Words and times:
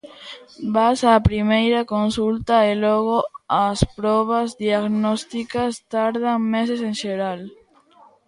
Vas 0.75 0.99
á 1.11 1.13
primeira 1.29 1.89
consulta 1.93 2.55
e 2.71 2.73
logo 2.85 3.17
as 3.67 3.79
probas 3.99 4.47
diagnósticas 4.63 5.73
tardan 5.93 6.39
meses 6.53 6.79
en 6.89 6.93
xeral. 7.01 7.41